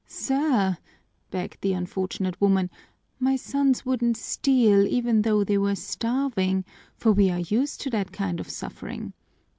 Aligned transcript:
"Sir," 0.07 0.79
begged 1.29 1.57
the 1.61 1.73
unfortunate 1.73 2.41
woman, 2.41 2.71
"my 3.19 3.35
sons 3.35 3.85
wouldn't 3.85 4.17
steal 4.17 4.83
even 4.87 5.21
though 5.21 5.43
they 5.43 5.59
were 5.59 5.75
starving, 5.75 6.65
for 6.95 7.11
we 7.11 7.29
are 7.29 7.37
used 7.41 7.81
to 7.81 7.91
that 7.91 8.11
kind 8.11 8.39
of 8.39 8.49
suffering. 8.49 9.13